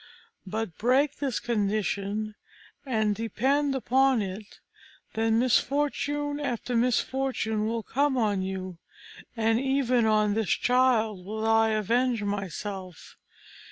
But 0.47 0.79
break 0.79 1.17
this 1.17 1.39
condition, 1.39 2.33
and 2.87 3.13
depend 3.13 3.75
upon 3.75 4.23
it 4.23 4.59
that 5.13 5.29
misfortune 5.29 6.39
after 6.39 6.75
misfortune 6.75 7.67
will 7.67 7.83
come 7.83 8.17
on 8.17 8.41
you, 8.41 8.79
and 9.37 9.59
even 9.59 10.07
on 10.07 10.33
this 10.33 10.49
child 10.49 11.23
will 11.23 11.45
I 11.45 11.69
avenge 11.73 12.23
myself. 12.23 13.15